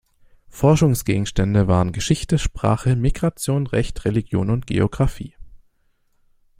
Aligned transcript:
Forschungsgegenstände 0.49 1.67
waren 1.67 1.91
Geschichte, 1.91 2.39
Sprache, 2.39 2.95
Migration, 2.95 3.67
Recht, 3.67 4.03
Religion 4.03 4.49
und 4.49 4.65
Geographie. 4.65 5.35